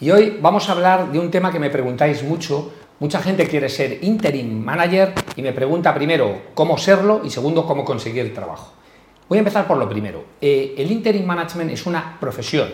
Y 0.00 0.12
hoy 0.12 0.38
vamos 0.40 0.68
a 0.68 0.72
hablar 0.72 1.10
de 1.10 1.18
un 1.18 1.28
tema 1.28 1.50
que 1.50 1.58
me 1.58 1.70
preguntáis 1.70 2.22
mucho. 2.22 2.72
Mucha 3.00 3.20
gente 3.20 3.48
quiere 3.48 3.68
ser 3.68 3.98
interim 4.04 4.48
manager 4.48 5.12
y 5.34 5.42
me 5.42 5.52
pregunta 5.52 5.92
primero 5.92 6.42
cómo 6.54 6.78
serlo 6.78 7.22
y 7.24 7.30
segundo 7.30 7.66
cómo 7.66 7.84
conseguir 7.84 8.32
trabajo. 8.32 8.74
Voy 9.28 9.38
a 9.38 9.40
empezar 9.40 9.66
por 9.66 9.76
lo 9.76 9.88
primero. 9.88 10.24
Eh, 10.40 10.74
el 10.78 10.92
interim 10.92 11.26
management 11.26 11.72
es 11.72 11.84
una 11.84 12.16
profesión, 12.20 12.68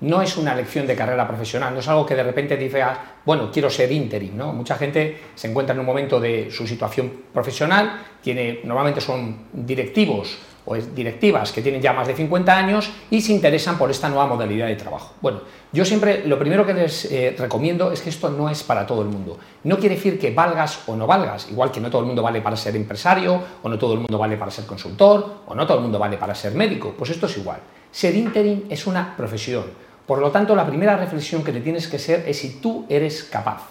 no 0.00 0.20
es 0.22 0.36
una 0.36 0.56
lección 0.56 0.88
de 0.88 0.96
carrera 0.96 1.28
profesional, 1.28 1.72
no 1.72 1.78
es 1.78 1.86
algo 1.86 2.04
que 2.04 2.16
de 2.16 2.24
repente 2.24 2.56
dice, 2.56 2.82
ah, 2.82 3.14
bueno, 3.24 3.48
quiero 3.52 3.70
ser 3.70 3.92
interim, 3.92 4.36
¿no? 4.36 4.52
Mucha 4.52 4.74
gente 4.74 5.18
se 5.36 5.48
encuentra 5.48 5.72
en 5.72 5.78
un 5.78 5.86
momento 5.86 6.18
de 6.18 6.50
su 6.50 6.66
situación 6.66 7.12
profesional, 7.32 8.02
tiene, 8.20 8.60
normalmente 8.64 9.00
son 9.00 9.46
directivos 9.52 10.36
o 10.66 10.74
directivas 10.74 11.52
que 11.52 11.62
tienen 11.62 11.80
ya 11.80 11.92
más 11.92 12.06
de 12.06 12.14
50 12.14 12.54
años 12.54 12.90
y 13.10 13.20
se 13.22 13.32
interesan 13.32 13.78
por 13.78 13.90
esta 13.90 14.08
nueva 14.08 14.26
modalidad 14.26 14.66
de 14.66 14.76
trabajo. 14.76 15.14
Bueno, 15.22 15.40
yo 15.72 15.84
siempre 15.84 16.26
lo 16.26 16.38
primero 16.38 16.66
que 16.66 16.74
les 16.74 17.04
eh, 17.06 17.34
recomiendo 17.38 17.92
es 17.92 18.02
que 18.02 18.10
esto 18.10 18.28
no 18.30 18.50
es 18.50 18.62
para 18.62 18.86
todo 18.86 19.02
el 19.02 19.08
mundo. 19.08 19.38
No 19.64 19.78
quiere 19.78 19.94
decir 19.94 20.18
que 20.18 20.32
valgas 20.32 20.80
o 20.86 20.96
no 20.96 21.06
valgas, 21.06 21.48
igual 21.50 21.70
que 21.70 21.80
no 21.80 21.88
todo 21.88 22.00
el 22.00 22.06
mundo 22.06 22.22
vale 22.22 22.40
para 22.40 22.56
ser 22.56 22.74
empresario, 22.76 23.40
o 23.62 23.68
no 23.68 23.78
todo 23.78 23.94
el 23.94 24.00
mundo 24.00 24.18
vale 24.18 24.36
para 24.36 24.50
ser 24.50 24.66
consultor, 24.66 25.42
o 25.46 25.54
no 25.54 25.66
todo 25.66 25.78
el 25.78 25.82
mundo 25.84 25.98
vale 25.98 26.18
para 26.18 26.34
ser 26.34 26.54
médico, 26.54 26.94
pues 26.98 27.10
esto 27.10 27.26
es 27.26 27.36
igual. 27.38 27.60
Ser 27.92 28.14
interim 28.16 28.64
es 28.68 28.86
una 28.86 29.16
profesión. 29.16 29.64
Por 30.06 30.18
lo 30.18 30.30
tanto, 30.30 30.54
la 30.54 30.66
primera 30.66 30.96
reflexión 30.96 31.42
que 31.42 31.52
te 31.52 31.60
tienes 31.60 31.88
que 31.88 31.98
ser 31.98 32.24
es 32.28 32.38
si 32.38 32.60
tú 32.60 32.86
eres 32.88 33.24
capaz. 33.24 33.62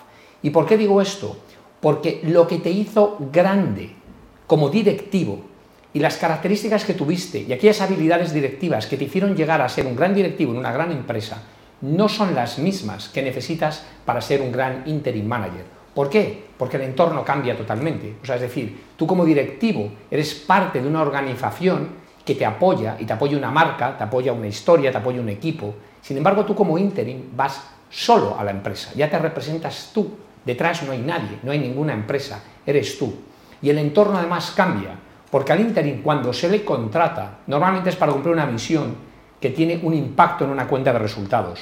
¿Y 0.41 0.50
por 0.50 0.66
qué 0.66 0.77
digo 0.77 1.02
esto? 1.02 1.38
Porque 1.81 2.22
lo 2.23 2.48
que 2.48 2.59
te 2.59 2.70
hizo 2.70 3.17
grande 3.31 3.95
como 4.48 4.70
directivo 4.70 5.55
y 5.95 5.99
las 5.99 6.17
características 6.17 6.84
que 6.84 6.94
tuviste 6.94 7.40
y 7.40 7.54
aquellas 7.54 7.80
habilidades 7.80 8.34
directivas 8.34 8.86
que 8.86 8.98
te 8.98 9.05
hicieron 9.05 9.34
llegar 9.34 9.62
a 9.62 9.70
ser 9.70 9.88
un 9.88 9.95
gran 9.95 10.13
directivo 10.13 10.52
en 10.52 10.58
una 10.58 10.73
gran 10.73 10.91
empresa 10.91 11.41
no 11.80 12.09
son 12.09 12.36
las 12.36 12.59
mismas 12.59 13.08
que 13.08 13.22
necesitas 13.22 13.81
para 14.03 14.20
ser 14.20 14.41
un 14.41 14.52
gran 14.52 14.84
interim 14.88 15.26
manager. 15.26 15.63
¿Por 15.94 16.09
qué? 16.09 16.47
Porque 16.58 16.75
el 16.75 16.84
entorno 16.84 17.23
cambia 17.23 17.56
totalmente. 17.56 18.17
O 18.22 18.25
sea, 18.25 18.36
es 18.36 18.42
decir, 18.42 18.78
tú 18.97 19.08
como 19.08 19.23
directivo 19.23 19.89
eres 20.11 20.34
parte 20.34 20.81
de 20.81 20.88
una 20.89 21.02
organización 21.02 21.88
que 22.25 22.36
te 22.36 22.45
apoya 22.45 22.97
y 23.00 23.06
te 23.06 23.14
apoya 23.14 23.38
una 23.38 23.52
marca, 23.52 23.97
te 23.97 24.03
apoya 24.03 24.34
una 24.34 24.47
historia, 24.47 24.91
te 24.91 24.97
apoya 24.97 25.22
un 25.22 25.30
equipo. 25.30 25.75
Sin 26.02 26.17
embargo, 26.17 26.44
tú 26.44 26.53
como 26.53 26.78
interim 26.78 27.30
vas 27.34 27.69
solo 27.89 28.38
a 28.38 28.44
la 28.44 28.52
empresa, 28.52 28.91
ya 28.95 29.09
te 29.09 29.17
representas 29.17 29.91
tú. 29.94 30.12
Detrás 30.44 30.84
no 30.84 30.91
hay 30.91 31.00
nadie, 31.00 31.39
no 31.41 31.53
hay 31.53 31.59
ninguna 31.59 31.94
empresa, 31.94 32.44
eres 32.66 33.00
tú. 33.00 33.16
Y 33.62 33.69
el 33.69 33.78
entorno 33.78 34.17
además 34.17 34.52
cambia. 34.53 35.05
Porque 35.30 35.52
al 35.52 35.59
interim, 35.59 36.02
cuando 36.02 36.31
se 36.31 36.50
le 36.50 36.64
contrata, 36.64 37.40
normalmente 37.48 37.90
es 37.90 37.95
para 37.95 38.12
cumplir 38.12 38.34
una 38.34 38.45
misión 38.45 38.95
que 39.40 39.50
tiene 39.50 39.80
un 39.84 39.94
impacto 39.94 40.45
en 40.45 40.52
una 40.52 40.68
cuenta 40.68 40.94
de 40.94 41.00
resultados. 41.00 41.59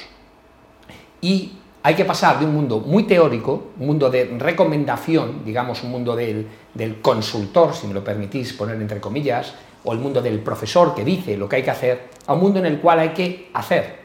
Y 1.20 1.58
hay 1.82 1.94
que 1.94 2.04
pasar 2.04 2.38
de 2.38 2.46
un 2.46 2.54
mundo 2.54 2.80
muy 2.80 3.04
teórico, 3.04 3.72
un 3.78 3.86
mundo 3.86 4.10
de 4.10 4.36
recomendación, 4.38 5.44
digamos 5.44 5.82
un 5.82 5.90
mundo 5.90 6.16
del, 6.16 6.46
del, 6.72 7.00
consultor, 7.00 7.74
si 7.74 7.86
me 7.86 7.94
lo 7.94 8.02
permitís 8.02 8.54
poner 8.54 8.80
entre 8.80 9.00
comillas, 9.00 9.54
o 9.84 9.92
el 9.92 9.98
mundo 9.98 10.22
del 10.22 10.40
profesor 10.40 10.94
que 10.94 11.04
dice 11.04 11.36
lo 11.36 11.48
que 11.48 11.56
hay 11.56 11.62
que 11.62 11.70
hacer, 11.70 12.08
a 12.26 12.32
un 12.32 12.40
mundo 12.40 12.58
en 12.58 12.66
el 12.66 12.80
cual 12.80 13.00
hay 13.00 13.10
que 13.10 13.50
hacer. 13.52 13.98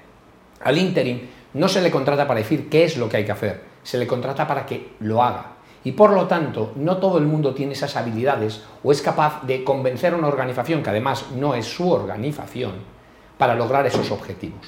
Al 0.62 0.78
interim 0.78 1.22
no 1.54 1.70
se 1.70 1.82
le 1.82 1.90
contrata 1.90 2.28
para 2.28 2.40
decir 2.40 2.70
qué 2.70 2.84
es 2.84 2.98
lo 2.98 3.08
que 3.08 3.18
hay 3.18 3.26
que 3.26 3.32
hacer, 3.32 3.64
se 3.82 3.98
le 3.98 4.06
contrata 4.06 4.46
para 4.46 4.66
que 4.66 4.90
lo 5.00 5.24
haga. 5.24 5.54
Y 5.84 5.94
por 5.94 6.12
lo 6.12 6.28
tanto, 6.28 6.74
no 6.76 6.98
todo 6.98 7.18
el 7.18 7.26
mundo 7.26 7.54
tiene 7.54 7.74
esas 7.74 7.96
habilidades 7.96 8.64
o 8.84 8.92
es 8.92 9.02
capaz 9.02 9.44
de 9.44 9.64
convencer 9.64 10.14
a 10.14 10.18
una 10.18 10.28
organización, 10.28 10.84
que 10.84 10.90
además 10.90 11.28
no 11.36 11.56
es 11.56 11.66
su 11.66 11.90
organización, 11.90 12.74
para 13.38 13.56
lograr 13.56 13.88
esos 13.88 14.12
objetivos. 14.12 14.68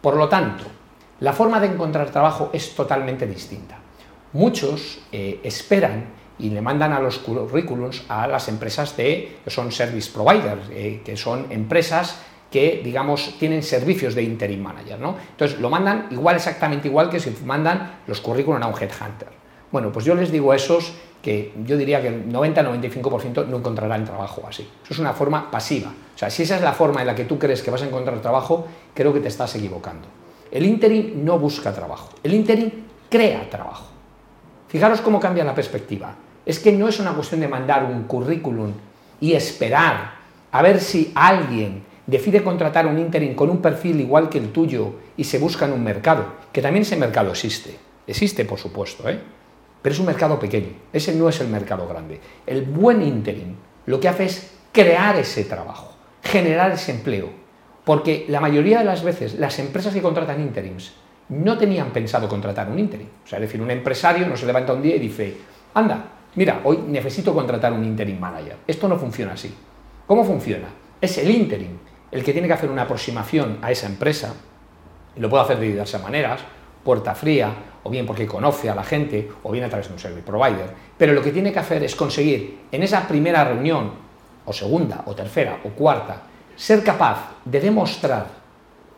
Por 0.00 0.16
lo 0.16 0.28
tanto, 0.28 0.64
la 1.20 1.32
forma 1.32 1.58
de 1.58 1.66
encontrar 1.66 2.10
trabajo 2.10 2.50
es 2.52 2.74
totalmente 2.74 3.26
distinta. 3.26 3.78
Muchos 4.32 5.00
eh, 5.10 5.40
esperan 5.42 6.06
y 6.38 6.50
le 6.50 6.60
mandan 6.60 6.92
a 6.92 7.00
los 7.00 7.18
currículums 7.18 8.04
a 8.08 8.26
las 8.26 8.48
empresas 8.48 8.96
de, 8.96 9.38
que 9.44 9.50
son 9.50 9.72
service 9.72 10.10
providers, 10.12 10.68
eh, 10.70 11.02
que 11.04 11.16
son 11.16 11.46
empresas 11.50 12.20
que, 12.50 12.80
digamos, 12.84 13.36
tienen 13.38 13.62
servicios 13.62 14.14
de 14.14 14.22
interim 14.22 14.60
manager. 14.62 15.00
¿no? 15.00 15.16
Entonces, 15.30 15.58
lo 15.58 15.70
mandan 15.70 16.06
igual, 16.10 16.36
exactamente 16.36 16.88
igual 16.88 17.10
que 17.10 17.18
si 17.18 17.30
mandan 17.44 18.00
los 18.06 18.20
currículums 18.20 18.64
a 18.64 18.68
un 18.68 18.74
headhunter. 18.74 19.43
Bueno, 19.74 19.90
pues 19.90 20.04
yo 20.04 20.14
les 20.14 20.30
digo 20.30 20.52
a 20.52 20.54
esos 20.54 20.92
que 21.20 21.52
yo 21.66 21.76
diría 21.76 22.00
que 22.00 22.06
el 22.06 22.32
90-95% 22.32 23.48
no 23.48 23.56
encontrarán 23.56 24.04
trabajo 24.04 24.44
así. 24.48 24.62
Eso 24.84 24.94
es 24.94 25.00
una 25.00 25.12
forma 25.14 25.50
pasiva. 25.50 25.88
O 25.88 26.16
sea, 26.16 26.30
si 26.30 26.44
esa 26.44 26.54
es 26.54 26.62
la 26.62 26.72
forma 26.72 27.00
en 27.00 27.08
la 27.08 27.16
que 27.16 27.24
tú 27.24 27.40
crees 27.40 27.60
que 27.60 27.72
vas 27.72 27.82
a 27.82 27.86
encontrar 27.86 28.20
trabajo, 28.20 28.68
creo 28.94 29.12
que 29.12 29.18
te 29.18 29.26
estás 29.26 29.52
equivocando. 29.56 30.06
El 30.52 30.64
interim 30.64 31.24
no 31.24 31.40
busca 31.40 31.72
trabajo, 31.72 32.10
el 32.22 32.34
interim 32.34 32.70
crea 33.10 33.50
trabajo. 33.50 33.86
Fijaros 34.68 35.00
cómo 35.00 35.18
cambia 35.18 35.42
la 35.42 35.56
perspectiva. 35.56 36.14
Es 36.46 36.60
que 36.60 36.70
no 36.70 36.86
es 36.86 37.00
una 37.00 37.12
cuestión 37.12 37.40
de 37.40 37.48
mandar 37.48 37.82
un 37.82 38.04
currículum 38.04 38.70
y 39.20 39.32
esperar 39.32 40.12
a 40.52 40.62
ver 40.62 40.78
si 40.78 41.10
alguien 41.16 41.82
decide 42.06 42.44
contratar 42.44 42.86
un 42.86 43.00
interim 43.00 43.34
con 43.34 43.50
un 43.50 43.60
perfil 43.60 44.00
igual 44.00 44.28
que 44.28 44.38
el 44.38 44.52
tuyo 44.52 44.92
y 45.16 45.24
se 45.24 45.40
busca 45.40 45.64
en 45.64 45.72
un 45.72 45.82
mercado, 45.82 46.26
que 46.52 46.62
también 46.62 46.82
ese 46.82 46.94
mercado 46.94 47.30
existe. 47.30 47.76
Existe, 48.06 48.44
por 48.44 48.60
supuesto, 48.60 49.08
¿eh? 49.08 49.18
Pero 49.84 49.92
es 49.92 50.00
un 50.00 50.06
mercado 50.06 50.40
pequeño, 50.40 50.68
ese 50.94 51.14
no 51.14 51.28
es 51.28 51.38
el 51.42 51.48
mercado 51.48 51.86
grande. 51.86 52.18
El 52.46 52.62
buen 52.62 53.02
interim 53.02 53.54
lo 53.84 54.00
que 54.00 54.08
hace 54.08 54.24
es 54.24 54.50
crear 54.72 55.14
ese 55.16 55.44
trabajo, 55.44 55.92
generar 56.22 56.72
ese 56.72 56.92
empleo, 56.92 57.28
porque 57.84 58.24
la 58.28 58.40
mayoría 58.40 58.78
de 58.78 58.86
las 58.86 59.04
veces 59.04 59.34
las 59.34 59.58
empresas 59.58 59.92
que 59.92 60.00
contratan 60.00 60.40
interims 60.40 60.94
no 61.28 61.58
tenían 61.58 61.90
pensado 61.90 62.30
contratar 62.30 62.70
un 62.70 62.78
interim. 62.78 63.08
O 63.26 63.28
sea, 63.28 63.38
es 63.38 63.42
decir, 63.42 63.60
un 63.60 63.70
empresario 63.70 64.26
no 64.26 64.38
se 64.38 64.46
levanta 64.46 64.72
un 64.72 64.80
día 64.80 64.96
y 64.96 65.00
dice, 65.00 65.36
anda, 65.74 66.02
mira, 66.34 66.62
hoy 66.64 66.78
necesito 66.88 67.34
contratar 67.34 67.74
un 67.74 67.84
interim 67.84 68.18
manager. 68.18 68.56
Esto 68.66 68.88
no 68.88 68.96
funciona 68.96 69.34
así. 69.34 69.54
¿Cómo 70.06 70.24
funciona? 70.24 70.68
Es 70.98 71.18
el 71.18 71.30
interim 71.30 71.76
el 72.10 72.24
que 72.24 72.32
tiene 72.32 72.48
que 72.48 72.54
hacer 72.54 72.70
una 72.70 72.84
aproximación 72.84 73.58
a 73.60 73.70
esa 73.70 73.86
empresa, 73.86 74.32
y 75.14 75.20
lo 75.20 75.28
puede 75.28 75.42
hacer 75.42 75.58
de 75.58 75.66
diversas 75.66 76.02
maneras, 76.02 76.40
puerta 76.84 77.14
fría, 77.14 77.50
o 77.82 77.90
bien 77.90 78.06
porque 78.06 78.26
conoce 78.26 78.68
a 78.70 78.74
la 78.74 78.84
gente, 78.84 79.30
o 79.42 79.50
bien 79.50 79.64
a 79.64 79.68
través 79.68 79.88
de 79.88 79.94
un 79.94 79.98
service 79.98 80.22
provider. 80.22 80.70
Pero 80.96 81.12
lo 81.12 81.22
que 81.22 81.32
tiene 81.32 81.52
que 81.52 81.58
hacer 81.58 81.82
es 81.82 81.94
conseguir 81.96 82.66
en 82.70 82.82
esa 82.82 83.08
primera 83.08 83.44
reunión, 83.44 83.92
o 84.44 84.52
segunda, 84.52 85.02
o 85.06 85.14
tercera, 85.14 85.60
o 85.64 85.70
cuarta, 85.70 86.22
ser 86.54 86.84
capaz 86.84 87.36
de 87.44 87.60
demostrar 87.60 88.26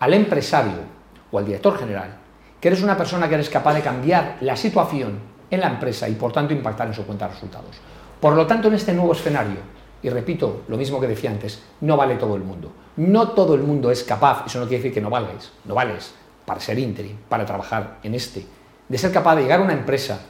al 0.01 0.15
empresario 0.15 0.97
o 1.31 1.39
al 1.39 1.47
director 1.47 1.79
general 1.79 2.27
que 2.61 2.69
eres 2.69 2.83
una 2.83 2.97
persona 2.97 3.29
que 3.29 3.35
eres 3.35 3.51
capaz 3.51 3.75
de 3.75 3.83
cambiar 3.83 4.39
la 4.41 4.57
situación 4.57 5.19
en 5.51 5.61
la 5.61 5.69
empresa 5.69 6.09
y 6.09 6.15
por 6.15 6.33
tanto 6.33 6.55
impactar 6.55 6.89
en 6.89 6.95
su 6.95 7.05
cuenta 7.05 7.27
de 7.27 7.35
resultados. 7.35 7.77
Por 8.21 8.35
lo 8.35 8.47
tanto, 8.47 8.69
en 8.69 8.75
este 8.75 8.93
nuevo 8.93 9.13
escenario, 9.13 9.59
y 10.03 10.09
repito 10.09 10.63
lo 10.69 10.77
mismo 10.77 11.01
que 11.01 11.07
decía 11.07 11.31
antes, 11.31 11.63
no 11.83 11.97
vale 11.97 12.17
todo 12.17 12.35
el 12.35 12.43
mundo. 12.43 12.73
No 12.97 13.29
todo 13.31 13.55
el 13.55 13.63
mundo 13.63 13.91
es 13.91 14.03
capaz, 14.05 14.45
eso 14.47 14.59
no 14.59 14.67
quiere 14.67 14.83
decir 14.83 14.95
que 14.95 15.01
no 15.01 15.11
valgáis, 15.11 15.53
no 15.65 15.75
vales 15.75 16.15
para 16.47 16.61
ser 16.61 16.79
interim, 16.79 17.17
para 17.29 17.45
trabajar 17.45 17.99
en 18.03 18.15
este 18.15 18.47
de 18.89 18.99
ser 18.99 19.13
capaz 19.13 19.37
de 19.37 19.43
llegar 19.43 19.61
a 19.61 19.65
una 19.65 19.73
empresa, 19.73 20.21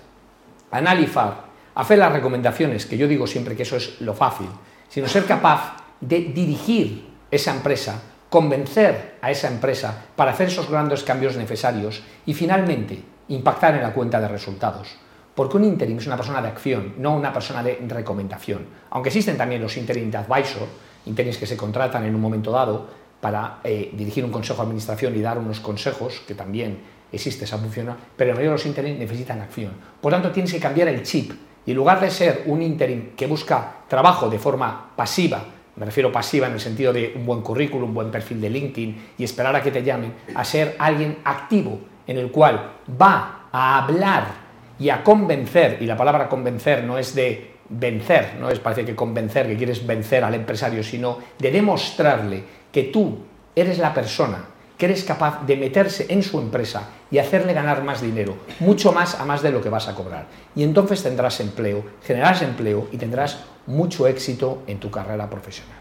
analizar, 0.71 1.47
hacer 1.75 1.99
las 1.99 2.12
recomendaciones, 2.12 2.87
que 2.87 2.97
yo 2.97 3.06
digo 3.06 3.27
siempre 3.27 3.54
que 3.54 3.62
eso 3.62 3.77
es 3.77 4.00
lo 4.00 4.15
fácil, 4.15 4.49
sino 4.88 5.09
ser 5.09 5.25
capaz 5.25 5.77
de 6.00 6.21
dirigir 6.21 7.06
esa 7.31 7.54
empresa, 7.54 8.00
convencer 8.31 9.16
a 9.21 9.31
esa 9.31 9.49
empresa 9.49 10.04
para 10.15 10.32
hacer 10.32 10.49
esos 10.49 10.71
grandes 10.71 11.03
cambios 11.03 11.37
necesarios 11.37 12.03
y 12.25 12.34
finalmente 12.34 13.03
impactar 13.28 13.75
en 13.75 13.83
la 13.83 13.93
cuenta 13.93 14.21
de 14.21 14.28
resultados. 14.28 14.97
Porque 15.34 15.59
un 15.59 15.65
interim 15.65 15.98
es 15.98 16.06
una 16.06 16.16
persona 16.16 16.41
de 16.41 16.48
acción, 16.48 16.94
no 16.97 17.15
una 17.15 17.33
persona 17.33 17.62
de 17.62 17.78
recomendación. 17.88 18.65
Aunque 18.88 19.10
existen 19.10 19.37
también 19.37 19.60
los 19.60 19.77
interim 19.77 20.10
de 20.10 20.16
advisor, 20.16 20.66
interims 21.04 21.37
que 21.37 21.47
se 21.47 21.59
contratan 21.59 22.04
en 22.04 22.15
un 22.15 22.21
momento 22.22 22.50
dado 22.50 22.88
para 23.21 23.60
eh, 23.65 23.91
dirigir 23.93 24.25
un 24.25 24.31
consejo 24.31 24.59
de 24.59 24.62
administración 24.65 25.16
y 25.16 25.21
dar 25.21 25.38
unos 25.38 25.60
consejos 25.60 26.22
que 26.27 26.34
también 26.34 26.78
existe 27.12 27.44
esa 27.44 27.59
función, 27.59 27.94
pero 28.16 28.33
mayoría 28.33 28.51
de 28.51 28.57
los 28.57 28.66
interim 28.66 28.98
necesitan 28.98 29.41
acción. 29.41 29.72
Por 30.01 30.13
tanto, 30.13 30.30
tienes 30.30 30.53
que 30.53 30.60
cambiar 30.60 30.89
el 30.89 31.03
chip 31.03 31.33
y 31.65 31.71
en 31.71 31.77
lugar 31.77 32.01
de 32.01 32.10
ser 32.10 32.45
un 32.47 32.63
interim 32.63 33.16
que 33.16 33.27
busca 33.27 33.83
trabajo 33.89 34.28
de 34.28 34.39
forma 34.39 34.92
pasiva, 34.95 35.45
me 35.77 35.84
refiero 35.84 36.10
pasiva 36.10 36.47
en 36.47 36.54
el 36.54 36.60
sentido 36.60 36.92
de 36.92 37.13
un 37.16 37.27
buen 37.27 37.42
currículum, 37.42 37.91
un 37.91 37.95
buen 37.95 38.10
perfil 38.10 38.41
de 38.41 38.51
LinkedIn 38.51 39.07
y 39.18 39.24
esperar 39.24 39.54
a 39.54 39.63
que 39.63 39.71
te 39.71 39.83
llamen, 39.83 40.15
a 40.34 40.45
ser 40.45 40.74
alguien 40.78 41.18
activo 41.24 41.78
en 42.07 42.18
el 42.18 42.30
cual 42.30 42.72
va 43.01 43.48
a 43.53 43.83
hablar 43.83 44.47
y 44.78 44.89
a 44.89 45.03
convencer, 45.03 45.78
y 45.80 45.86
la 45.86 45.97
palabra 45.97 46.28
convencer 46.28 46.84
no 46.84 46.98
es 46.98 47.15
de 47.15 47.55
vencer, 47.68 48.36
no 48.41 48.51
es 48.51 48.59
parece 48.59 48.84
que 48.84 48.95
convencer, 48.95 49.47
que 49.47 49.57
quieres 49.57 49.86
vencer 49.86 50.24
al 50.24 50.34
empresario, 50.34 50.83
sino 50.83 51.18
de 51.39 51.51
demostrarle 51.51 52.45
que 52.72 52.84
tú 52.84 53.18
eres 53.54 53.78
la 53.78 53.92
persona 53.92 54.57
que 54.77 54.86
eres 54.86 55.04
capaz 55.04 55.47
de 55.47 55.57
meterse 55.57 56.07
en 56.09 56.22
su 56.22 56.39
empresa 56.39 56.89
y 57.10 57.18
hacerle 57.18 57.54
ganar 57.54 57.83
más 57.83 58.03
dinero, 58.03 58.36
mucho 58.60 58.92
más 58.92 59.18
a 59.18 59.24
más 59.24 59.42
de 59.42 59.51
lo 59.51 59.63
que 59.63 59.71
vas 59.71 59.89
a 59.89 59.95
cobrar. 59.95 60.27
Y 60.54 60.63
entonces 60.63 61.03
tendrás 61.03 61.41
empleo, 61.41 61.84
generarás 62.04 62.42
empleo 62.42 62.89
y 62.92 62.98
tendrás 62.98 63.41
mucho 63.66 64.07
éxito 64.07 64.63
en 64.66 64.78
tu 64.78 64.91
carrera 64.91 65.30
profesional. 65.30 65.78